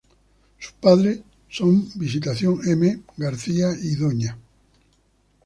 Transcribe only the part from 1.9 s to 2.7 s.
Visitación